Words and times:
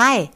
Hi, 0.00 0.30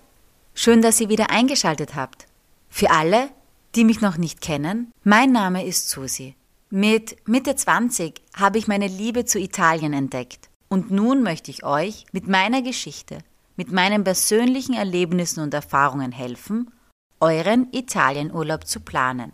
schön, 0.54 0.82
dass 0.82 1.00
ihr 1.00 1.08
wieder 1.08 1.30
eingeschaltet 1.30 1.94
habt. 1.94 2.26
Für 2.68 2.90
alle, 2.90 3.28
die 3.76 3.84
mich 3.84 4.00
noch 4.00 4.16
nicht 4.16 4.40
kennen, 4.40 4.90
mein 5.04 5.30
Name 5.30 5.64
ist 5.64 5.88
Susi. 5.88 6.34
Mit 6.70 7.16
Mitte 7.28 7.54
20 7.54 8.20
habe 8.34 8.58
ich 8.58 8.66
meine 8.66 8.88
Liebe 8.88 9.24
zu 9.24 9.38
Italien 9.38 9.92
entdeckt. 9.92 10.50
Und 10.68 10.90
nun 10.90 11.22
möchte 11.22 11.52
ich 11.52 11.62
euch 11.62 12.06
mit 12.10 12.26
meiner 12.26 12.60
Geschichte, 12.62 13.18
mit 13.54 13.70
meinen 13.70 14.02
persönlichen 14.02 14.74
Erlebnissen 14.74 15.44
und 15.44 15.54
Erfahrungen 15.54 16.10
helfen, 16.10 16.72
euren 17.20 17.68
Italienurlaub 17.70 18.66
zu 18.66 18.80
planen 18.80 19.30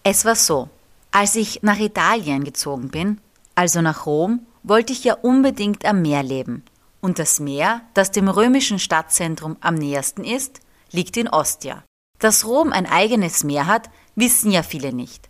Es 0.02 0.24
war 0.24 0.34
so, 0.36 0.70
als 1.10 1.36
ich 1.36 1.62
nach 1.62 1.78
Italien 1.78 2.44
gezogen 2.44 2.88
bin, 2.88 3.20
also 3.54 3.80
nach 3.80 4.04
Rom, 4.06 4.46
wollte 4.66 4.92
ich 4.92 5.04
ja 5.04 5.14
unbedingt 5.14 5.84
am 5.84 6.02
Meer 6.02 6.22
leben. 6.22 6.64
Und 7.00 7.18
das 7.18 7.38
Meer, 7.40 7.82
das 7.94 8.10
dem 8.10 8.28
römischen 8.28 8.78
Stadtzentrum 8.78 9.56
am 9.60 9.76
nähersten 9.76 10.24
ist, 10.24 10.60
liegt 10.90 11.16
in 11.16 11.28
Ostia. 11.28 11.84
Dass 12.18 12.44
Rom 12.44 12.72
ein 12.72 12.86
eigenes 12.86 13.44
Meer 13.44 13.66
hat, 13.66 13.88
wissen 14.16 14.50
ja 14.50 14.62
viele 14.62 14.92
nicht. 14.92 15.28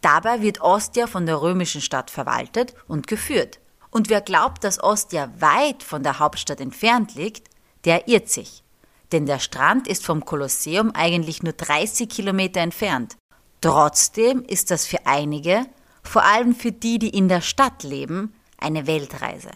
Dabei 0.00 0.42
wird 0.42 0.60
Ostia 0.60 1.06
von 1.06 1.26
der 1.26 1.40
römischen 1.40 1.80
Stadt 1.80 2.10
verwaltet 2.10 2.74
und 2.88 3.06
geführt. 3.06 3.60
Und 3.90 4.08
wer 4.08 4.20
glaubt, 4.20 4.64
dass 4.64 4.82
Ostia 4.82 5.30
weit 5.38 5.82
von 5.82 6.02
der 6.02 6.18
Hauptstadt 6.18 6.60
entfernt 6.60 7.14
liegt, 7.14 7.48
der 7.84 8.08
irrt 8.08 8.30
sich. 8.30 8.64
Denn 9.12 9.26
der 9.26 9.38
Strand 9.38 9.86
ist 9.86 10.04
vom 10.04 10.24
Kolosseum 10.24 10.90
eigentlich 10.92 11.42
nur 11.42 11.52
30 11.52 12.08
Kilometer 12.08 12.60
entfernt. 12.60 13.16
Trotzdem 13.60 14.42
ist 14.42 14.72
das 14.72 14.86
für 14.86 15.06
einige, 15.06 15.66
vor 16.02 16.24
allem 16.24 16.54
für 16.54 16.72
die, 16.72 16.98
die 16.98 17.10
in 17.10 17.28
der 17.28 17.42
Stadt 17.42 17.84
leben, 17.84 18.34
eine 18.62 18.86
Weltreise. 18.86 19.50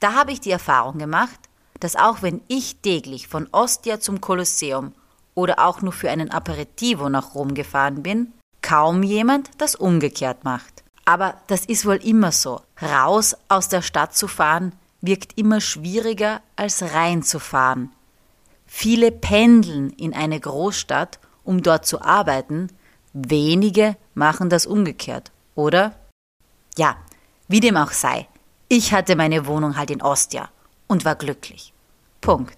Da 0.00 0.14
habe 0.14 0.32
ich 0.32 0.40
die 0.40 0.50
Erfahrung 0.50 0.98
gemacht, 0.98 1.38
dass 1.80 1.96
auch 1.96 2.22
wenn 2.22 2.40
ich 2.48 2.76
täglich 2.76 3.28
von 3.28 3.48
Ostia 3.52 4.00
zum 4.00 4.20
Kolosseum 4.20 4.92
oder 5.34 5.58
auch 5.58 5.82
nur 5.82 5.92
für 5.92 6.10
einen 6.10 6.30
Aperitivo 6.30 7.08
nach 7.08 7.34
Rom 7.34 7.54
gefahren 7.54 8.02
bin, 8.02 8.32
kaum 8.62 9.02
jemand 9.02 9.50
das 9.58 9.74
umgekehrt 9.74 10.44
macht. 10.44 10.84
Aber 11.04 11.34
das 11.48 11.64
ist 11.66 11.84
wohl 11.84 11.96
immer 11.96 12.32
so. 12.32 12.60
Raus 12.80 13.36
aus 13.48 13.68
der 13.68 13.82
Stadt 13.82 14.16
zu 14.16 14.28
fahren 14.28 14.72
wirkt 15.00 15.36
immer 15.36 15.60
schwieriger 15.60 16.40
als 16.56 16.82
reinzufahren. 16.82 17.92
Viele 18.66 19.12
pendeln 19.12 19.90
in 19.90 20.14
eine 20.14 20.40
Großstadt, 20.40 21.18
um 21.44 21.62
dort 21.62 21.86
zu 21.86 22.00
arbeiten, 22.00 22.68
wenige 23.12 23.96
machen 24.14 24.48
das 24.48 24.66
umgekehrt, 24.66 25.30
oder? 25.54 25.94
Ja, 26.76 26.96
wie 27.48 27.60
dem 27.60 27.76
auch 27.76 27.92
sei, 27.92 28.26
ich 28.68 28.92
hatte 28.92 29.16
meine 29.16 29.46
Wohnung 29.46 29.76
halt 29.76 29.90
in 29.90 30.02
Ostia 30.02 30.48
und 30.86 31.04
war 31.04 31.16
glücklich. 31.16 31.72
Punkt. 32.20 32.56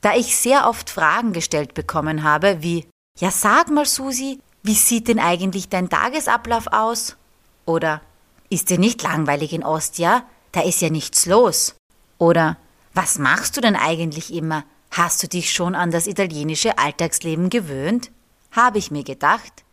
Da 0.00 0.14
ich 0.14 0.36
sehr 0.36 0.68
oft 0.68 0.88
Fragen 0.90 1.32
gestellt 1.32 1.74
bekommen 1.74 2.22
habe, 2.22 2.62
wie 2.62 2.86
Ja, 3.18 3.30
sag 3.30 3.70
mal, 3.70 3.86
Susi, 3.86 4.40
wie 4.62 4.74
sieht 4.74 5.08
denn 5.08 5.18
eigentlich 5.18 5.68
dein 5.68 5.88
Tagesablauf 5.88 6.68
aus? 6.68 7.16
Oder 7.64 8.00
Ist 8.48 8.70
dir 8.70 8.78
nicht 8.78 9.02
langweilig 9.02 9.52
in 9.52 9.64
Ostia? 9.64 10.22
Da 10.52 10.60
ist 10.60 10.80
ja 10.80 10.88
nichts 10.90 11.26
los. 11.26 11.74
Oder 12.18 12.56
Was 12.94 13.18
machst 13.18 13.56
du 13.56 13.60
denn 13.60 13.76
eigentlich 13.76 14.32
immer? 14.32 14.64
Hast 14.92 15.22
du 15.22 15.26
dich 15.26 15.52
schon 15.52 15.74
an 15.74 15.90
das 15.90 16.06
italienische 16.06 16.78
Alltagsleben 16.78 17.50
gewöhnt? 17.50 18.12
Habe 18.52 18.78
ich 18.78 18.92
mir 18.92 19.02
gedacht. 19.02 19.64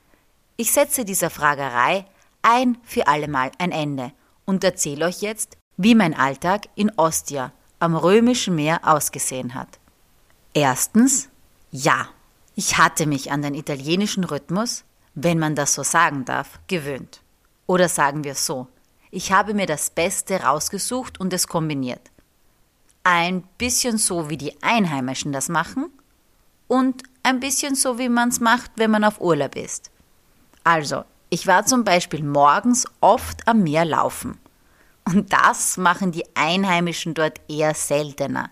Ich 0.57 0.71
setze 0.71 1.05
dieser 1.05 1.29
Fragerei 1.29 2.05
ein 2.41 2.77
für 2.83 3.07
allemal 3.07 3.51
ein 3.59 3.71
Ende 3.71 4.11
und 4.45 4.63
erzähle 4.63 5.05
euch 5.05 5.21
jetzt, 5.21 5.57
wie 5.77 5.95
mein 5.95 6.13
Alltag 6.13 6.67
in 6.75 6.91
Ostia 6.97 7.51
am 7.79 7.95
Römischen 7.95 8.55
Meer 8.55 8.79
ausgesehen 8.83 9.53
hat. 9.53 9.79
Erstens, 10.53 11.29
ja, 11.71 12.07
ich 12.55 12.77
hatte 12.77 13.07
mich 13.07 13.31
an 13.31 13.41
den 13.41 13.55
italienischen 13.55 14.23
Rhythmus, 14.23 14.83
wenn 15.15 15.39
man 15.39 15.55
das 15.55 15.73
so 15.73 15.83
sagen 15.83 16.25
darf, 16.25 16.59
gewöhnt. 16.67 17.21
Oder 17.65 17.89
sagen 17.89 18.23
wir 18.23 18.35
so, 18.35 18.67
ich 19.11 19.31
habe 19.31 19.53
mir 19.53 19.65
das 19.65 19.89
Beste 19.89 20.41
rausgesucht 20.41 21.19
und 21.19 21.33
es 21.33 21.47
kombiniert. 21.47 22.11
Ein 23.03 23.43
bisschen 23.57 23.97
so, 23.97 24.29
wie 24.29 24.37
die 24.37 24.61
Einheimischen 24.61 25.31
das 25.31 25.49
machen 25.49 25.91
und 26.67 27.03
ein 27.23 27.39
bisschen 27.39 27.75
so, 27.75 27.97
wie 27.97 28.09
man 28.09 28.29
es 28.29 28.39
macht, 28.39 28.71
wenn 28.75 28.91
man 28.91 29.03
auf 29.03 29.19
Urlaub 29.19 29.55
ist. 29.55 29.91
Also, 30.63 31.03
ich 31.33 31.47
war 31.47 31.65
zum 31.65 31.83
Beispiel 31.83 32.23
morgens 32.23 32.85
oft 33.01 33.47
am 33.47 33.63
Meer 33.63 33.85
laufen. 33.85 34.37
Und 35.03 35.33
das 35.33 35.77
machen 35.77 36.11
die 36.11 36.25
Einheimischen 36.35 37.15
dort 37.15 37.41
eher 37.49 37.73
seltener. 37.73 38.51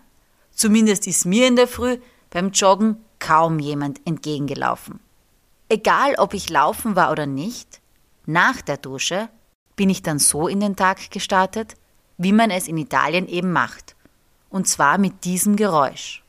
Zumindest 0.50 1.06
ist 1.06 1.24
mir 1.24 1.46
in 1.46 1.54
der 1.54 1.68
Früh 1.68 1.98
beim 2.30 2.50
Joggen 2.50 2.96
kaum 3.20 3.60
jemand 3.60 4.04
entgegengelaufen. 4.04 4.98
Egal, 5.68 6.16
ob 6.18 6.34
ich 6.34 6.50
laufen 6.50 6.96
war 6.96 7.12
oder 7.12 7.24
nicht, 7.24 7.80
nach 8.26 8.60
der 8.60 8.78
Dusche 8.78 9.28
bin 9.76 9.88
ich 9.88 10.02
dann 10.02 10.18
so 10.18 10.48
in 10.48 10.58
den 10.58 10.74
Tag 10.74 11.12
gestartet, 11.12 11.74
wie 12.18 12.32
man 12.32 12.50
es 12.50 12.66
in 12.66 12.76
Italien 12.76 13.28
eben 13.28 13.52
macht. 13.52 13.94
Und 14.50 14.66
zwar 14.66 14.98
mit 14.98 15.22
diesem 15.22 15.54
Geräusch. 15.54 16.21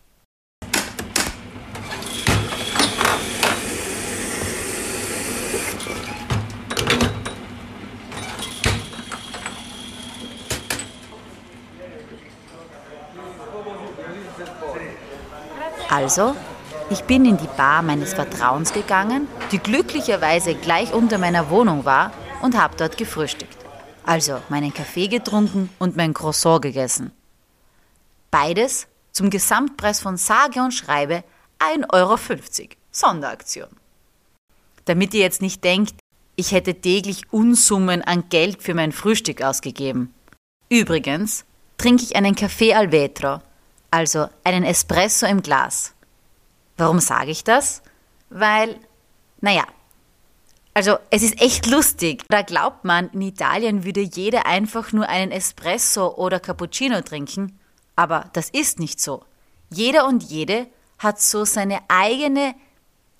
Also, 15.93 16.35
ich 16.89 17.03
bin 17.03 17.23
in 17.23 17.37
die 17.37 17.49
Bar 17.55 17.83
meines 17.83 18.15
Vertrauens 18.15 18.73
gegangen, 18.73 19.27
die 19.51 19.59
glücklicherweise 19.59 20.55
gleich 20.55 20.91
unter 20.91 21.19
meiner 21.19 21.51
Wohnung 21.51 21.85
war, 21.85 22.11
und 22.41 22.57
habe 22.57 22.75
dort 22.75 22.97
gefrühstückt. 22.97 23.55
Also 24.03 24.41
meinen 24.49 24.73
Kaffee 24.73 25.07
getrunken 25.07 25.69
und 25.77 25.95
mein 25.95 26.15
Croissant 26.15 26.63
gegessen. 26.63 27.11
Beides 28.31 28.87
zum 29.11 29.29
Gesamtpreis 29.29 30.01
von 30.01 30.17
sage 30.17 30.63
und 30.63 30.71
schreibe 30.71 31.23
1,50 31.59 31.91
Euro. 31.93 32.17
Sonderaktion. 32.89 33.69
Damit 34.85 35.13
ihr 35.13 35.21
jetzt 35.21 35.43
nicht 35.43 35.63
denkt, 35.63 35.93
ich 36.35 36.53
hätte 36.53 36.73
täglich 36.73 37.31
Unsummen 37.31 38.01
an 38.01 38.23
Geld 38.29 38.63
für 38.63 38.73
mein 38.73 38.93
Frühstück 38.93 39.43
ausgegeben. 39.43 40.11
Übrigens 40.69 41.45
trinke 41.77 42.01
ich 42.01 42.15
einen 42.15 42.33
Kaffee 42.33 42.73
al 42.73 42.91
vetro, 42.91 43.41
also 43.93 44.27
einen 44.43 44.63
Espresso 44.63 45.27
im 45.27 45.43
Glas. 45.43 45.93
Warum 46.77 46.99
sage 46.99 47.29
ich 47.29 47.43
das? 47.43 47.83
Weil, 48.31 48.75
naja, 49.39 49.65
also 50.73 50.97
es 51.11 51.21
ist 51.21 51.39
echt 51.39 51.67
lustig. 51.67 52.23
Da 52.27 52.41
glaubt 52.41 52.85
man, 52.85 53.11
in 53.11 53.21
Italien 53.21 53.85
würde 53.85 54.01
jeder 54.01 54.47
einfach 54.47 54.93
nur 54.93 55.07
einen 55.07 55.31
Espresso 55.31 56.15
oder 56.15 56.39
Cappuccino 56.39 57.01
trinken, 57.01 57.59
aber 57.95 58.31
das 58.33 58.49
ist 58.49 58.79
nicht 58.79 58.99
so. 58.99 59.23
Jeder 59.69 60.07
und 60.07 60.23
jede 60.23 60.65
hat 60.97 61.21
so 61.21 61.45
seine 61.45 61.77
eigene 61.87 62.55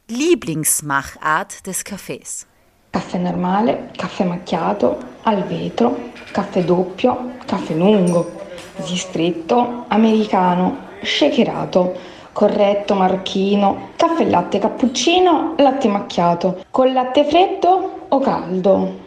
Lieblingsmachart 0.07 1.67
des 1.67 1.83
Kaffees. 1.83 2.47
Caffè 2.91 3.19
normale, 3.19 3.91
caffè 3.95 4.23
macchiato, 4.23 4.97
al 5.23 5.43
vetro, 5.47 5.97
caffè 6.31 6.63
doppio, 6.63 7.33
caffè 7.45 7.75
lungo, 7.75 8.42
stretto, 8.81 9.85
americano, 9.87 10.77
shakerato, 11.01 11.95
corretto, 12.33 12.95
marchino, 12.95 13.89
caffè 13.95 14.25
latte 14.29 14.59
cappuccino, 14.59 15.55
latte 15.57 15.87
macchiato, 15.87 16.65
con 16.71 16.91
latte 16.91 17.25
freddo 17.25 18.07
o 18.09 18.19
caldo. 18.19 19.01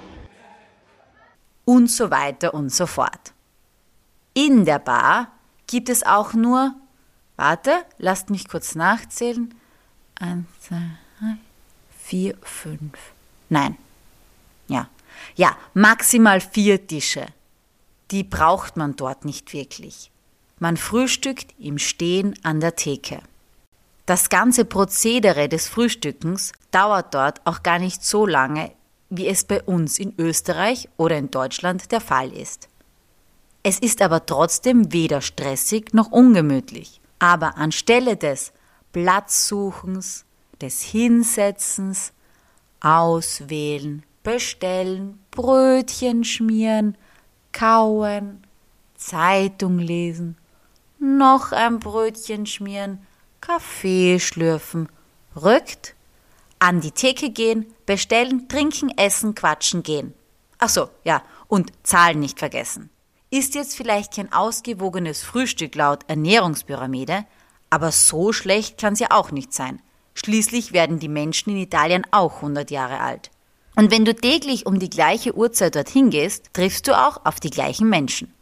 Und 1.65 1.91
so 1.91 2.11
weiter 2.11 2.55
und 2.55 2.73
so 2.73 2.87
fort. 2.87 3.33
In 4.33 4.65
der 4.65 4.79
Bar 4.79 5.33
gibt 5.67 5.89
es 5.89 6.05
auch 6.05 6.35
nur, 6.35 6.75
warte, 7.37 7.85
lasst 7.99 8.31
mich 8.31 8.49
kurz 8.49 8.75
nachzählen, 8.75 9.53
eins, 10.21 10.47
zwei, 10.61 10.83
drei, 11.19 11.37
vier, 11.99 12.37
fünf, 12.43 12.99
nein, 13.49 13.77
ja, 14.69 14.89
ja, 15.35 15.57
maximal 15.75 16.41
vier 16.41 16.87
Tische. 16.87 17.27
Die 18.11 18.23
braucht 18.23 18.77
man 18.77 18.97
dort 18.97 19.25
nicht 19.25 19.53
wirklich. 19.53 20.11
Man 20.59 20.77
frühstückt 20.77 21.55
im 21.59 21.79
Stehen 21.79 22.35
an 22.43 22.61
der 22.61 22.77
Theke. 22.77 23.21
Das 24.07 24.29
ganze 24.29 24.65
Prozedere 24.65 25.49
des 25.49 25.69
Frühstückens 25.69 26.53
dauert 26.71 27.13
dort 27.13 27.41
auch 27.45 27.63
gar 27.63 27.79
nicht 27.79 28.05
so 28.05 28.25
lange, 28.25 28.71
wie 29.11 29.27
es 29.27 29.45
bei 29.45 29.63
uns 29.63 29.99
in 29.99 30.15
Österreich 30.19 30.89
oder 30.97 31.19
in 31.19 31.31
Deutschland 31.31 31.91
der 31.91 32.01
Fall 32.01 32.33
ist. 32.33 32.69
Es 33.63 33.81
ist 33.81 34.01
aber 34.01 34.25
trotzdem 34.25 34.93
weder 34.93 35.21
stressig 35.21 35.93
noch 35.93 36.13
ungemütlich. 36.13 37.01
Aber 37.19 37.57
anstelle 37.57 38.17
des 38.17 38.53
Platzsuchens, 38.93 40.25
des 40.61 40.83
Hinsetzens, 40.83 42.13
Auswählen, 42.81 44.05
Bestellen, 44.23 45.19
Brötchen 45.33 46.23
schmieren, 46.23 46.97
kauen, 47.57 48.43
Zeitung 48.97 49.79
lesen, 49.79 50.37
noch 50.99 51.53
ein 51.53 51.79
Brötchen 51.79 52.45
schmieren, 52.45 53.07
Kaffee 53.41 54.21
schlürfen, 54.21 54.91
rückt, 55.35 55.95
an 56.59 56.83
die 56.83 56.91
Theke 56.91 57.31
gehen, 57.31 57.65
bestellen, 57.87 58.47
trinken, 58.49 58.91
essen, 58.99 59.35
quatschen, 59.35 59.83
gehen. 59.83 60.13
Ach 60.59 60.69
so, 60.69 60.91
ja, 61.03 61.23
und 61.49 61.73
Zahlen 61.83 62.21
nicht 62.21 62.39
vergessen. 62.39 62.91
Ist 63.31 63.55
jetzt 63.55 63.75
vielleicht 63.75 64.17
kein 64.17 64.35
ausgewogenes 64.35 65.23
Frühstück 65.23 65.77
laut 65.77 66.05
Ernährungspyramide, 66.09 67.25
aber 67.71 67.91
so 67.91 68.35
schlecht 68.35 68.79
kann's 68.79 69.01
ja 69.01 69.09
auch 69.13 69.31
nicht 69.31 69.55
sein. 69.55 69.81
Schließlich 70.13 70.75
werden 70.75 70.99
die 70.99 71.09
Menschen 71.09 71.51
in 71.53 71.59
Italien 71.59 72.07
auch 72.11 72.37
100 72.37 72.71
Jahre 72.71 73.01
alt. 73.01 73.31
Und 73.77 73.91
wenn 73.91 74.07
du 74.07 74.15
täglich 74.15 74.67
um 74.67 74.79
die 74.79 74.91
gleiche 74.91 75.37
Uhrzeit 75.37 75.77
dorthin 75.77 76.11
gehst, 76.11 76.53
triffst 76.55 76.89
du 76.89 76.99
auch 76.99 77.25
auf 77.25 77.39
die 77.39 77.51
gleichen 77.51 77.89
Menschen. 77.89 78.33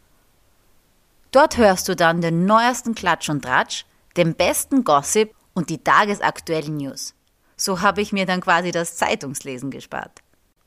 Dort 1.31 1.57
hörst 1.57 1.89
du 1.89 1.95
dann 1.95 2.21
den 2.21 2.45
neuesten 2.45 2.95
Klatsch 2.95 3.29
und 3.29 3.43
Tratsch, 3.43 3.83
den 4.15 4.33
besten 4.33 4.85
Gossip 4.85 5.35
und 5.53 5.69
die 5.69 5.83
tagesaktuellen 5.83 6.77
News. 6.77 7.13
So 7.57 7.81
habe 7.81 8.01
ich 8.01 8.13
mir 8.13 8.25
dann 8.25 8.39
quasi 8.39 8.71
das 8.71 8.95
Zeitungslesen 8.95 9.71
gespart. 9.71 10.21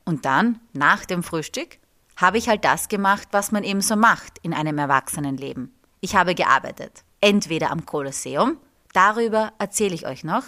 Und 0.04 0.26
dann, 0.26 0.60
nach 0.74 1.06
dem 1.06 1.22
Frühstück, 1.22 1.78
habe 2.16 2.36
ich 2.36 2.48
halt 2.48 2.64
das 2.64 2.88
gemacht, 2.88 3.28
was 3.30 3.52
man 3.52 3.64
eben 3.64 3.80
so 3.80 3.96
macht 3.96 4.38
in 4.42 4.52
einem 4.52 4.76
Erwachsenenleben. 4.76 5.72
Ich 6.00 6.14
habe 6.14 6.34
gearbeitet. 6.34 7.04
Entweder 7.22 7.70
am 7.70 7.86
Kolosseum, 7.86 8.58
darüber 8.92 9.52
erzähle 9.58 9.94
ich 9.94 10.06
euch 10.06 10.24
noch, 10.24 10.44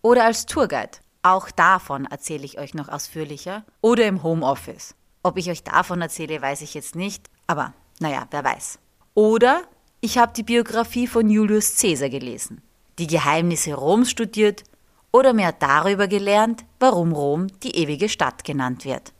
oder 0.00 0.24
als 0.24 0.46
Tourguide. 0.46 0.98
Auch 1.22 1.52
davon 1.52 2.06
erzähle 2.06 2.44
ich 2.44 2.58
euch 2.58 2.74
noch 2.74 2.88
ausführlicher. 2.88 3.64
Oder 3.80 4.06
im 4.06 4.24
Homeoffice. 4.24 4.96
Ob 5.22 5.38
ich 5.38 5.48
euch 5.50 5.62
davon 5.62 6.02
erzähle, 6.02 6.42
weiß 6.42 6.62
ich 6.62 6.74
jetzt 6.74 6.96
nicht, 6.96 7.30
aber 7.46 7.74
naja, 8.00 8.26
wer 8.32 8.42
weiß. 8.42 8.80
Oder 9.14 9.62
ich 10.00 10.18
habe 10.18 10.32
die 10.32 10.42
Biografie 10.42 11.06
von 11.06 11.30
Julius 11.30 11.76
Caesar 11.80 12.08
gelesen, 12.08 12.60
die 12.98 13.06
Geheimnisse 13.06 13.74
Roms 13.74 14.10
studiert 14.10 14.64
oder 15.12 15.32
mehr 15.32 15.52
darüber 15.52 16.08
gelernt, 16.08 16.64
warum 16.80 17.12
Rom 17.12 17.46
die 17.60 17.76
ewige 17.76 18.08
Stadt 18.08 18.42
genannt 18.42 18.84
wird. 18.84 19.12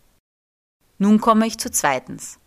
Nun 0.98 1.20
komme 1.20 1.46
ich 1.46 1.58
zu 1.58 1.70
zweitens. 1.70 2.40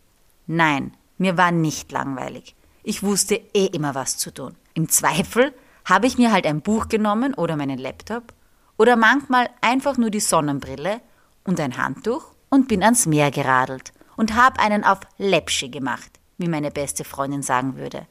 Nein, 0.48 0.98
mir 1.18 1.38
war 1.38 1.52
nicht 1.52 1.94
langweilig. 1.94 2.56
Ich 2.84 3.04
wusste 3.04 3.36
eh 3.54 3.68
immer 3.68 3.96
was 3.96 4.18
zu 4.18 4.34
tun. 4.34 4.56
Im 4.74 4.90
Zweifel 4.90 5.54
habe 5.86 6.08
ich 6.08 6.18
mir 6.18 6.34
halt 6.34 6.46
ein 6.46 6.62
Buch 6.62 6.90
genommen 6.90 7.34
oder 7.34 7.56
meinen 7.56 7.78
Laptop 7.78 8.34
oder 8.78 8.96
manchmal 8.96 9.50
einfach 9.62 9.98
nur 9.98 10.10
die 10.10 10.20
Sonnenbrille 10.20 11.02
und 11.44 11.60
ein 11.60 11.78
Handtuch 11.78 12.32
und 12.50 12.68
bin 12.68 12.84
ans 12.84 13.06
Meer 13.06 13.32
geradelt 13.32 13.94
und 14.18 14.36
habe 14.36 14.60
einen 14.60 14.84
auf 14.84 15.00
Läppsche 15.18 15.70
gemacht 15.70 16.20
wie 16.38 16.48
meine 16.48 16.72
beste 16.72 17.04
Freundin 17.04 17.44
sagen 17.44 17.76
würde. 17.76 18.08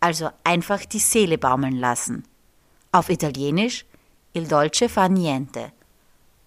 Also 0.00 0.30
einfach 0.44 0.84
die 0.84 0.98
Seele 0.98 1.38
baumeln 1.38 1.76
lassen. 1.76 2.24
Auf 2.90 3.08
Italienisch 3.08 3.84
il 4.32 4.48
dolce 4.48 4.88
fa 4.88 5.08
niente. 5.08 5.72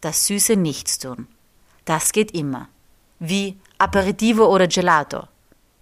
Das 0.01 0.27
süße 0.27 0.55
Nichtstun. 0.55 1.27
Das 1.85 2.11
geht 2.11 2.31
immer. 2.31 2.67
Wie 3.19 3.57
Aperitivo 3.77 4.45
oder 4.45 4.67
Gelato. 4.67 5.23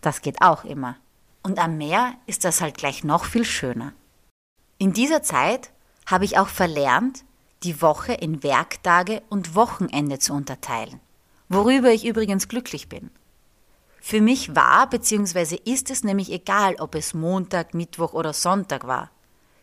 Das 0.01 0.21
geht 0.21 0.41
auch 0.41 0.65
immer. 0.65 0.97
Und 1.41 1.59
am 1.59 1.77
Meer 1.77 2.13
ist 2.25 2.45
das 2.45 2.61
halt 2.61 2.77
gleich 2.77 3.03
noch 3.03 3.25
viel 3.25 3.45
schöner. 3.45 3.93
In 4.77 4.93
dieser 4.93 5.23
Zeit 5.23 5.71
habe 6.05 6.25
ich 6.25 6.37
auch 6.37 6.47
verlernt, 6.47 7.23
die 7.63 7.81
Woche 7.81 8.13
in 8.13 8.43
Werktage 8.43 9.21
und 9.29 9.55
Wochenende 9.55 10.19
zu 10.19 10.33
unterteilen, 10.33 10.99
worüber 11.49 11.91
ich 11.91 12.05
übrigens 12.05 12.47
glücklich 12.47 12.89
bin. 12.89 13.09
Für 14.01 14.19
mich 14.19 14.55
war 14.55 14.89
bzw. 14.89 15.55
ist 15.63 15.89
es 15.89 16.03
nämlich 16.03 16.31
egal, 16.31 16.75
ob 16.79 16.95
es 16.95 17.13
Montag, 17.13 17.73
Mittwoch 17.73 18.13
oder 18.13 18.33
Sonntag 18.33 18.85
war. 18.85 19.09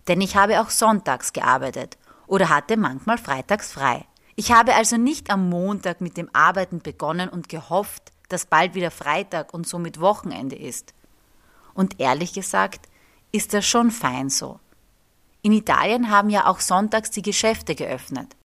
Denn 0.09 0.23
ich 0.23 0.35
habe 0.35 0.61
auch 0.61 0.71
sonntags 0.71 1.33
gearbeitet 1.33 1.99
oder 2.27 2.49
hatte 2.49 2.79
manchmal 2.79 3.19
freitags 3.19 3.73
frei. 3.73 4.07
Ich 4.37 4.53
habe 4.53 4.75
also 4.75 4.97
nicht 4.97 5.31
am 5.31 5.51
Montag 5.51 6.01
mit 6.01 6.17
dem 6.17 6.31
Arbeiten 6.33 6.81
begonnen 6.81 7.29
und 7.29 7.51
gehofft, 7.51 8.13
dass 8.31 8.47
bald 8.47 8.75
wieder 8.75 8.91
Freitag 8.91 9.53
und 9.53 9.69
somit 9.69 10.01
Wochenende 10.01 10.57
ist. 10.57 10.95
Und 11.75 12.01
ehrlich 12.01 12.33
gesagt, 12.33 12.89
ist 13.33 13.53
das 13.53 13.67
schon 13.67 13.91
fein 13.91 14.31
so. 14.31 14.59
In 15.43 15.53
Italien 15.53 16.11
haben 16.11 16.31
ja 16.31 16.47
auch 16.47 16.61
sonntags 16.61 17.11
die 17.11 17.23
Geschäfte 17.23 17.75
geöffnet. 17.75 18.37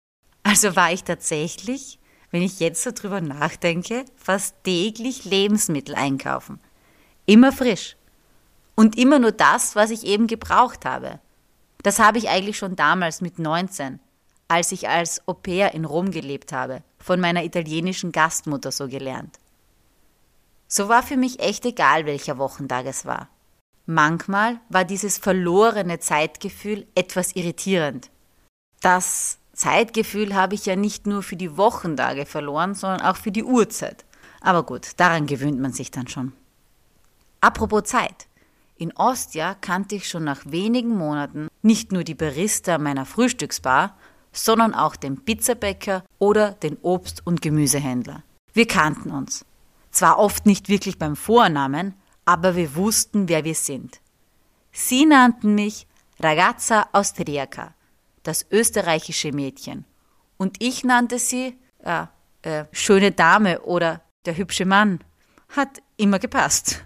Also 0.43 0.76
war 0.76 0.93
ich 0.93 1.05
tatsächlich 1.05 1.99
wenn 2.35 2.43
ich 2.43 2.58
jetzt 2.58 2.82
so 2.82 2.91
drüber 2.91 3.20
nachdenke, 3.20 4.05
fast 4.17 4.56
täglich 4.64 5.25
Lebensmittel 5.25 5.94
einkaufen. 5.94 6.58
Immer 7.26 7.52
frisch. 7.52 7.96
Und 8.75 8.99
immer 8.99 9.20
nur 9.20 9.31
das, 9.31 9.76
was 9.76 9.91
ich 9.91 10.02
eben 10.02 10.26
gebraucht 10.26 10.85
habe. 10.85 11.20
Das 11.85 12.00
habe 12.00 12.19
ich 12.19 12.29
eigentlich 12.29 12.58
schon 12.58 12.75
damals 12.75 13.20
mit 13.20 13.38
19, 13.38 14.00
als 14.49 14.73
ich 14.73 14.88
als 14.88 15.23
Au 15.29 15.35
pair 15.35 15.75
in 15.75 15.85
Rom 15.85 16.11
gelebt 16.11 16.50
habe, 16.50 16.82
von 16.99 17.20
meiner 17.20 17.44
italienischen 17.44 18.11
Gastmutter 18.11 18.73
so 18.73 18.88
gelernt. 18.88 19.38
So 20.67 20.88
war 20.88 21.05
für 21.05 21.17
mich 21.17 21.38
echt 21.38 21.64
egal, 21.64 22.05
welcher 22.05 22.37
Wochentag 22.37 22.87
es 22.87 23.06
war. 23.06 23.29
Manchmal 23.87 24.61
war 24.71 24.85
dieses 24.85 25.19
verlorene 25.19 25.99
Zeitgefühl 25.99 26.87
etwas 26.95 27.37
irritierend. 27.37 28.11
Das 28.81 29.39
Zeitgefühl 29.53 30.35
habe 30.35 30.55
ich 30.55 30.67
ja 30.67 30.75
nicht 30.75 31.07
nur 31.07 31.23
für 31.23 31.37
die 31.37 31.57
Wochentage 31.57 32.27
verloren, 32.27 32.75
sondern 32.75 33.03
auch 33.03 33.17
für 33.17 33.31
die 33.31 33.45
Uhrzeit. 33.45 34.05
Aber 34.41 34.63
gut, 34.63 34.93
daran 34.97 35.27
gewöhnt 35.27 35.61
man 35.61 35.73
sich 35.73 35.91
dann 35.91 36.09
schon. 36.09 36.33
Apropos 37.41 37.85
Zeit. 37.85 38.27
In 38.77 38.93
Ostia 38.97 39.55
kannte 39.55 39.95
ich 39.95 40.09
schon 40.09 40.25
nach 40.25 40.41
wenigen 40.47 40.97
Monaten 40.97 41.49
nicht 41.63 41.93
nur 41.93 42.05
die 42.05 42.15
Barista 42.15 42.79
meiner 42.79 43.07
Frühstücksbar, 43.07 43.97
sondern 44.33 44.75
auch 44.75 44.97
den 44.97 45.25
Pizzabäcker 45.25 46.05
oder 46.19 46.53
den 46.53 46.76
Obst- 46.79 47.23
und 47.25 47.41
Gemüsehändler. 47.41 48.23
Wir 48.53 48.67
kannten 48.67 49.11
uns. 49.11 49.45
Zwar 49.91 50.19
oft 50.19 50.45
nicht 50.45 50.69
wirklich 50.69 50.99
beim 50.99 51.14
Vornamen, 51.14 51.95
aber 52.25 52.57
wir 52.57 52.75
wussten, 52.75 53.28
wer 53.28 53.45
wir 53.45 53.54
sind. 53.54 54.00
Sie 54.73 55.07
nannten 55.07 55.54
mich 55.54 55.87
Ragazza 56.21 56.88
Austriaca, 56.93 57.75
das 58.23 58.47
österreichische 58.50 59.33
Mädchen. 59.33 59.85
Und 60.37 60.57
ich 60.62 60.85
nannte 60.85 61.19
sie 61.19 61.59
ja, 61.85 62.11
äh, 62.43 62.64
schöne 62.73 63.12
Dame 63.12 63.61
oder 63.62 64.02
der 64.26 64.37
hübsche 64.37 64.64
Mann. 64.64 65.00
Hat 65.49 65.83
immer 65.97 66.19
gepasst. 66.19 66.85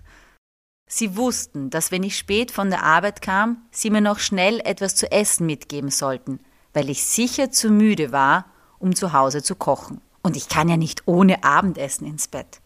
Sie 0.86 1.16
wussten, 1.16 1.70
dass 1.70 1.90
wenn 1.90 2.02
ich 2.02 2.16
spät 2.16 2.50
von 2.50 2.70
der 2.70 2.82
Arbeit 2.82 3.20
kam, 3.20 3.62
sie 3.70 3.90
mir 3.90 4.00
noch 4.00 4.18
schnell 4.18 4.60
etwas 4.60 4.94
zu 4.94 5.10
essen 5.12 5.46
mitgeben 5.46 5.90
sollten, 5.90 6.40
weil 6.72 6.88
ich 6.88 7.04
sicher 7.04 7.50
zu 7.50 7.70
müde 7.70 8.10
war, 8.10 8.46
um 8.78 8.94
zu 8.94 9.12
Hause 9.12 9.42
zu 9.42 9.54
kochen. 9.54 10.00
Und 10.22 10.36
ich 10.36 10.48
kann 10.48 10.68
ja 10.68 10.76
nicht 10.76 11.02
ohne 11.06 11.44
Abendessen 11.44 12.06
ins 12.06 12.28
Bett. 12.28 12.60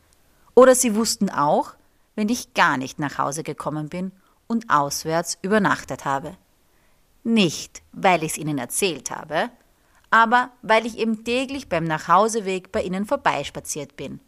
Oder 0.55 0.75
sie 0.75 0.95
wussten 0.95 1.31
auch, 1.31 1.75
wenn 2.23 2.29
ich 2.29 2.55
gar 2.55 2.76
nicht 2.76 3.00
nach 3.00 3.19
Hause 3.19 3.43
gekommen 3.43 3.88
bin 3.88 4.12
und 4.47 4.71
auswärts 4.71 5.38
übernachtet 5.43 6.05
habe. 6.05 6.37
Nicht, 7.25 7.83
weil 7.91 8.23
ich 8.23 8.33
es 8.33 8.38
ihnen 8.38 8.59
erzählt 8.59 9.11
habe, 9.11 9.50
aber 10.12 10.50
weil 10.62 10.87
ich 10.87 10.99
eben 10.99 11.25
täglich 11.25 11.69
beim 11.69 11.83
Nachhauseweg 11.83 12.71
bei 12.71 12.85
ihnen 12.85 13.07
vorbeispaziert 13.07 13.97
bin. 13.97 14.21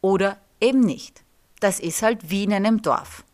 Oder 0.00 0.36
eben 0.60 0.78
nicht. 0.78 1.24
Das 1.58 1.80
ist 1.80 2.02
halt 2.02 2.30
wie 2.30 2.44
in 2.44 2.52
einem 2.52 2.82
Dorf. 2.82 3.24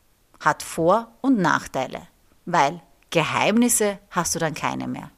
Hat 0.40 0.62
Vor- 0.62 1.12
und 1.20 1.36
Nachteile, 1.36 2.00
weil 2.46 2.80
Geheimnisse 3.10 3.98
hast 4.08 4.34
du 4.34 4.38
dann 4.38 4.54
keine 4.54 4.88
mehr. 4.88 5.10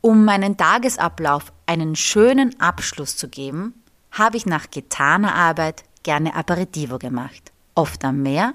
Um 0.00 0.24
meinen 0.24 0.56
Tagesablauf 0.56 1.52
einen 1.66 1.94
schönen 1.94 2.58
Abschluss 2.58 3.18
zu 3.18 3.28
geben, 3.28 3.84
habe 4.12 4.38
ich 4.38 4.46
nach 4.46 4.70
getaner 4.70 5.34
Arbeit 5.34 5.84
gerne 6.04 6.34
Aperitivo 6.34 6.96
gemacht. 6.98 7.52
Oft 7.80 8.04
am 8.04 8.22
Meer, 8.22 8.52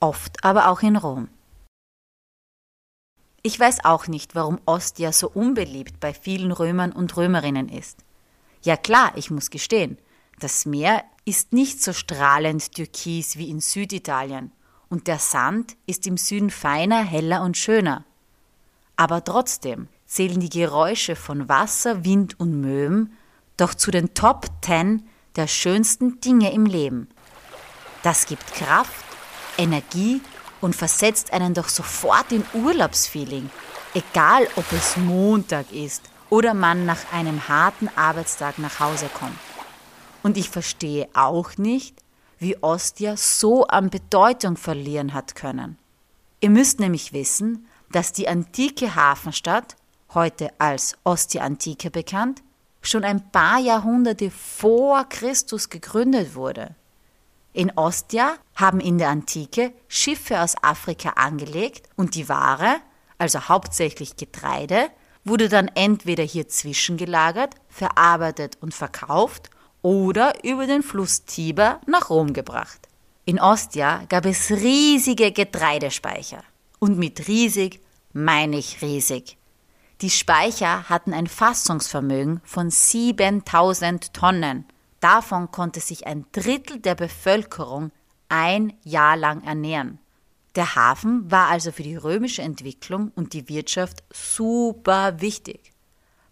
oft 0.00 0.44
aber 0.44 0.66
auch 0.66 0.82
in 0.82 0.96
Rom. 0.96 1.28
Ich 3.42 3.60
weiß 3.60 3.84
auch 3.84 4.08
nicht, 4.08 4.34
warum 4.34 4.58
Ostia 4.66 5.12
so 5.12 5.30
unbeliebt 5.30 6.00
bei 6.00 6.12
vielen 6.12 6.50
Römern 6.50 6.90
und 6.90 7.16
Römerinnen 7.16 7.68
ist. 7.68 7.98
Ja 8.64 8.76
klar, 8.76 9.12
ich 9.14 9.30
muss 9.30 9.50
gestehen, 9.50 9.96
das 10.40 10.66
Meer 10.66 11.04
ist 11.24 11.52
nicht 11.52 11.80
so 11.80 11.92
strahlend 11.92 12.72
türkis 12.72 13.38
wie 13.38 13.48
in 13.48 13.60
Süditalien 13.60 14.50
und 14.88 15.06
der 15.06 15.20
Sand 15.20 15.76
ist 15.86 16.08
im 16.08 16.16
Süden 16.16 16.50
feiner, 16.50 17.04
heller 17.04 17.42
und 17.42 17.56
schöner. 17.56 18.04
Aber 18.96 19.22
trotzdem, 19.22 19.86
zählen 20.04 20.40
die 20.40 20.50
Geräusche 20.50 21.14
von 21.14 21.48
Wasser, 21.48 22.04
Wind 22.04 22.40
und 22.40 22.60
Möwen 22.60 23.12
doch 23.56 23.72
zu 23.72 23.92
den 23.92 24.14
Top 24.14 24.46
10 24.62 25.08
der 25.36 25.46
schönsten 25.46 26.20
Dinge 26.20 26.52
im 26.52 26.66
Leben. 26.66 27.06
Das 28.02 28.26
gibt 28.26 28.54
Kraft, 28.54 29.04
Energie 29.56 30.20
und 30.60 30.76
versetzt 30.76 31.32
einen 31.32 31.54
doch 31.54 31.68
sofort 31.68 32.32
in 32.32 32.44
Urlaubsfeeling, 32.52 33.50
egal 33.94 34.46
ob 34.56 34.70
es 34.72 34.96
Montag 34.96 35.72
ist 35.72 36.02
oder 36.30 36.54
man 36.54 36.86
nach 36.86 37.12
einem 37.12 37.48
harten 37.48 37.88
Arbeitstag 37.96 38.58
nach 38.58 38.80
Hause 38.80 39.08
kommt. 39.18 39.38
Und 40.22 40.36
ich 40.36 40.50
verstehe 40.50 41.08
auch 41.14 41.56
nicht, 41.56 41.96
wie 42.38 42.62
Ostia 42.62 43.16
so 43.16 43.66
an 43.66 43.90
Bedeutung 43.90 44.56
verlieren 44.56 45.14
hat 45.14 45.34
können. 45.34 45.78
Ihr 46.40 46.50
müsst 46.50 46.78
nämlich 46.78 47.12
wissen, 47.12 47.66
dass 47.90 48.12
die 48.12 48.28
antike 48.28 48.94
Hafenstadt, 48.94 49.76
heute 50.14 50.50
als 50.58 50.96
Ostia 51.04 51.42
Antike 51.42 51.90
bekannt, 51.90 52.42
schon 52.80 53.04
ein 53.04 53.30
paar 53.30 53.58
Jahrhunderte 53.58 54.30
vor 54.30 55.04
Christus 55.08 55.68
gegründet 55.68 56.34
wurde. 56.34 56.74
In 57.58 57.72
Ostia 57.74 58.36
haben 58.54 58.78
in 58.78 58.98
der 58.98 59.08
Antike 59.08 59.72
Schiffe 59.88 60.40
aus 60.40 60.54
Afrika 60.62 61.14
angelegt 61.16 61.88
und 61.96 62.14
die 62.14 62.28
Ware, 62.28 62.76
also 63.18 63.48
hauptsächlich 63.48 64.14
Getreide, 64.14 64.90
wurde 65.24 65.48
dann 65.48 65.66
entweder 65.74 66.22
hier 66.22 66.46
zwischengelagert, 66.46 67.56
verarbeitet 67.68 68.58
und 68.60 68.74
verkauft 68.74 69.50
oder 69.82 70.44
über 70.44 70.68
den 70.68 70.84
Fluss 70.84 71.24
Tiber 71.24 71.80
nach 71.84 72.10
Rom 72.10 72.32
gebracht. 72.32 72.78
In 73.24 73.40
Ostia 73.40 74.04
gab 74.08 74.24
es 74.24 74.52
riesige 74.52 75.32
Getreidespeicher. 75.32 76.44
Und 76.78 76.96
mit 76.96 77.26
riesig 77.26 77.80
meine 78.12 78.58
ich 78.58 78.82
riesig. 78.82 79.36
Die 80.00 80.10
Speicher 80.10 80.88
hatten 80.88 81.12
ein 81.12 81.26
Fassungsvermögen 81.26 82.40
von 82.44 82.70
7000 82.70 84.14
Tonnen. 84.14 84.64
Davon 85.00 85.50
konnte 85.50 85.80
sich 85.80 86.06
ein 86.06 86.26
Drittel 86.32 86.80
der 86.80 86.94
Bevölkerung 86.94 87.92
ein 88.28 88.72
Jahr 88.82 89.16
lang 89.16 89.42
ernähren. 89.44 89.98
Der 90.56 90.74
Hafen 90.74 91.30
war 91.30 91.48
also 91.48 91.70
für 91.70 91.82
die 91.82 91.96
römische 91.96 92.42
Entwicklung 92.42 93.12
und 93.14 93.32
die 93.32 93.48
Wirtschaft 93.48 94.02
super 94.12 95.20
wichtig. 95.20 95.72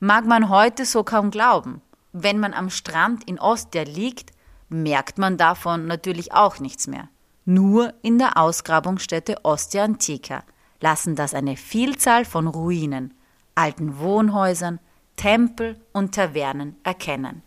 Mag 0.00 0.26
man 0.26 0.48
heute 0.48 0.84
so 0.84 1.04
kaum 1.04 1.30
glauben. 1.30 1.80
Wenn 2.12 2.40
man 2.40 2.54
am 2.54 2.70
Strand 2.70 3.24
in 3.28 3.38
Ostia 3.38 3.82
liegt, 3.82 4.32
merkt 4.68 5.18
man 5.18 5.36
davon 5.36 5.86
natürlich 5.86 6.32
auch 6.32 6.58
nichts 6.58 6.86
mehr. 6.86 7.08
Nur 7.44 7.94
in 8.02 8.18
der 8.18 8.36
Ausgrabungsstätte 8.36 9.44
Ostia 9.44 9.84
Antica 9.84 10.42
lassen 10.80 11.14
das 11.14 11.32
eine 11.32 11.56
Vielzahl 11.56 12.24
von 12.24 12.48
Ruinen, 12.48 13.14
alten 13.54 13.98
Wohnhäusern, 13.98 14.80
Tempel 15.14 15.80
und 15.92 16.14
Tavernen 16.14 16.76
erkennen. 16.82 17.42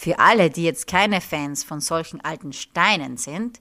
Für 0.00 0.20
alle, 0.20 0.48
die 0.48 0.62
jetzt 0.62 0.86
keine 0.86 1.20
Fans 1.20 1.64
von 1.64 1.80
solchen 1.80 2.20
alten 2.20 2.52
Steinen 2.52 3.16
sind, 3.16 3.60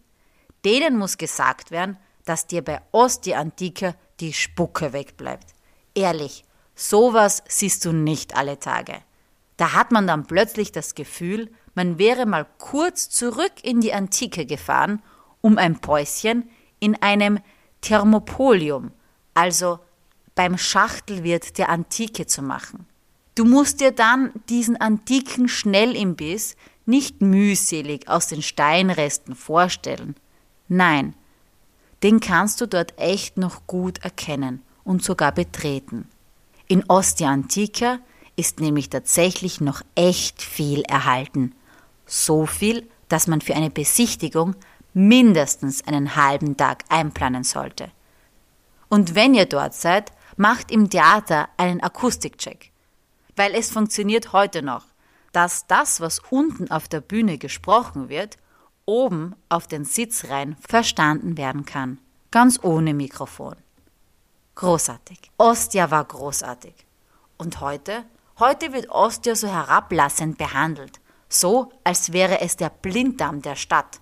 denen 0.65 0.95
muss 0.95 1.17
gesagt 1.17 1.71
werden, 1.71 1.97
dass 2.25 2.45
dir 2.45 2.63
bei 2.63 2.79
Ostia 2.91 3.39
Antica 3.39 3.95
die 4.19 4.33
Spucke 4.33 4.93
wegbleibt. 4.93 5.47
Ehrlich, 5.95 6.43
sowas 6.75 7.41
siehst 7.47 7.85
du 7.85 7.91
nicht 7.91 8.37
alle 8.37 8.59
Tage. 8.59 8.99
Da 9.57 9.73
hat 9.73 9.91
man 9.91 10.05
dann 10.05 10.27
plötzlich 10.27 10.71
das 10.71 10.93
Gefühl, 10.93 11.49
man 11.73 11.97
wäre 11.97 12.27
mal 12.27 12.45
kurz 12.59 13.09
zurück 13.09 13.53
in 13.63 13.81
die 13.81 13.93
Antike 13.93 14.45
gefahren, 14.45 15.01
um 15.41 15.57
ein 15.57 15.81
Päuschen 15.81 16.51
in 16.79 17.01
einem 17.01 17.39
Thermopolium, 17.81 18.91
also 19.33 19.79
beim 20.35 20.59
Schachtelwirt 20.59 21.57
der 21.57 21.69
Antike 21.69 22.27
zu 22.27 22.43
machen. 22.43 22.85
Du 23.37 23.45
musst 23.45 23.81
dir 23.81 23.91
dann 23.91 24.31
diesen 24.49 24.81
antiken 24.81 25.47
Schnellimbiss 25.47 26.55
nicht 26.87 27.21
mühselig 27.21 28.09
aus 28.09 28.25
den 28.25 28.41
Steinresten 28.41 29.35
vorstellen. 29.35 30.15
Nein, 30.67 31.13
den 32.01 32.19
kannst 32.19 32.59
du 32.61 32.65
dort 32.65 32.97
echt 32.97 33.37
noch 33.37 33.67
gut 33.67 33.99
erkennen 33.99 34.63
und 34.83 35.03
sogar 35.03 35.31
betreten. 35.31 36.09
In 36.67 36.83
Ostia 36.87 37.29
Antica 37.29 37.99
ist 38.35 38.59
nämlich 38.59 38.89
tatsächlich 38.89 39.61
noch 39.61 39.83
echt 39.93 40.41
viel 40.41 40.81
erhalten. 40.81 41.53
So 42.07 42.47
viel, 42.47 42.89
dass 43.07 43.27
man 43.27 43.41
für 43.41 43.53
eine 43.53 43.69
Besichtigung 43.69 44.55
mindestens 44.95 45.85
einen 45.85 46.15
halben 46.15 46.57
Tag 46.57 46.85
einplanen 46.89 47.43
sollte. 47.43 47.91
Und 48.89 49.13
wenn 49.13 49.35
ihr 49.35 49.45
dort 49.45 49.75
seid, 49.75 50.11
macht 50.37 50.71
im 50.71 50.89
Theater 50.89 51.49
einen 51.57 51.83
Akustikcheck. 51.83 52.71
Weil 53.37 53.55
es 53.55 53.71
funktioniert 53.71 54.33
heute 54.33 54.61
noch, 54.61 54.83
dass 55.31 55.65
das, 55.67 56.01
was 56.01 56.19
unten 56.29 56.69
auf 56.69 56.89
der 56.89 56.99
Bühne 56.99 57.37
gesprochen 57.37 58.09
wird, 58.09 58.37
oben 58.85 59.35
auf 59.47 59.67
den 59.67 59.85
Sitzreihen 59.85 60.57
verstanden 60.67 61.37
werden 61.37 61.65
kann. 61.65 61.99
Ganz 62.31 62.59
ohne 62.61 62.93
Mikrofon. 62.93 63.55
Großartig. 64.55 65.31
Ostia 65.37 65.89
war 65.91 66.03
großartig. 66.03 66.73
Und 67.37 67.61
heute 67.61 68.03
Heute 68.39 68.71
wird 68.71 68.89
Ostia 68.89 69.35
so 69.35 69.47
herablassend 69.47 70.37
behandelt, 70.37 70.99
so 71.27 71.71
als 71.83 72.13
wäre 72.13 72.39
es 72.41 72.55
der 72.55 72.69
Blinddarm 72.69 73.41
der 73.41 73.55
Stadt. 73.55 73.99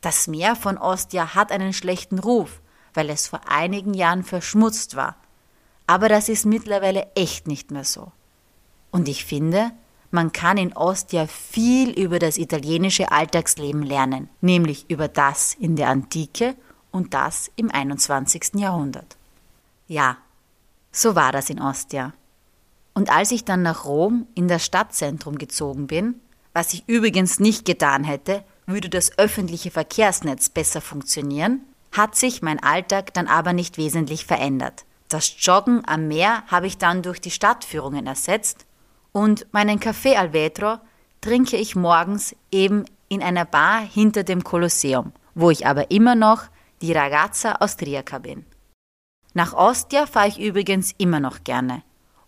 Das 0.00 0.28
Meer 0.28 0.56
von 0.56 0.78
Ostia 0.78 1.34
hat 1.34 1.52
einen 1.52 1.74
schlechten 1.74 2.18
Ruf, 2.18 2.62
weil 2.94 3.10
es 3.10 3.28
vor 3.28 3.40
einigen 3.46 3.92
Jahren 3.92 4.24
verschmutzt 4.24 4.96
war. 4.96 5.16
Aber 5.86 6.08
das 6.08 6.30
ist 6.30 6.46
mittlerweile 6.46 7.06
echt 7.14 7.46
nicht 7.46 7.70
mehr 7.70 7.84
so. 7.84 8.12
Und 8.94 9.08
ich 9.08 9.24
finde, 9.24 9.72
man 10.12 10.30
kann 10.30 10.56
in 10.56 10.72
Ostia 10.72 11.26
viel 11.26 11.90
über 11.90 12.20
das 12.20 12.38
italienische 12.38 13.10
Alltagsleben 13.10 13.82
lernen, 13.82 14.28
nämlich 14.40 14.88
über 14.88 15.08
das 15.08 15.52
in 15.54 15.74
der 15.74 15.88
Antike 15.88 16.54
und 16.92 17.12
das 17.12 17.50
im 17.56 17.72
21. 17.72 18.54
Jahrhundert. 18.54 19.16
Ja, 19.88 20.18
so 20.92 21.16
war 21.16 21.32
das 21.32 21.50
in 21.50 21.60
Ostia. 21.60 22.12
Und 22.94 23.10
als 23.10 23.32
ich 23.32 23.44
dann 23.44 23.62
nach 23.62 23.84
Rom 23.84 24.28
in 24.36 24.46
das 24.46 24.64
Stadtzentrum 24.64 25.38
gezogen 25.38 25.88
bin, 25.88 26.20
was 26.52 26.72
ich 26.72 26.84
übrigens 26.86 27.40
nicht 27.40 27.64
getan 27.64 28.04
hätte, 28.04 28.44
würde 28.66 28.88
das 28.88 29.18
öffentliche 29.18 29.72
Verkehrsnetz 29.72 30.50
besser 30.50 30.80
funktionieren, 30.80 31.62
hat 31.90 32.14
sich 32.14 32.42
mein 32.42 32.62
Alltag 32.62 33.12
dann 33.12 33.26
aber 33.26 33.54
nicht 33.54 33.76
wesentlich 33.76 34.24
verändert. 34.24 34.84
Das 35.08 35.34
Joggen 35.44 35.82
am 35.84 36.06
Meer 36.06 36.44
habe 36.46 36.68
ich 36.68 36.78
dann 36.78 37.02
durch 37.02 37.20
die 37.20 37.32
Stadtführungen 37.32 38.06
ersetzt 38.06 38.66
und 39.14 39.46
meinen 39.52 39.80
Kaffee 39.80 40.16
al 40.16 40.32
vetro 40.32 40.78
trinke 41.20 41.56
ich 41.56 41.76
morgens 41.76 42.34
eben 42.50 42.84
in 43.08 43.22
einer 43.22 43.44
Bar 43.44 43.80
hinter 43.80 44.24
dem 44.24 44.42
Kolosseum, 44.44 45.12
wo 45.34 45.50
ich 45.50 45.66
aber 45.66 45.90
immer 45.90 46.14
noch 46.16 46.44
die 46.82 46.92
Ragazza 46.92 47.52
Austriaca 47.60 48.18
bin. 48.18 48.44
Nach 49.32 49.54
Ostia 49.54 50.06
fahre 50.06 50.28
ich 50.28 50.38
übrigens 50.40 50.94
immer 50.98 51.20
noch 51.20 51.44
gerne 51.44 51.82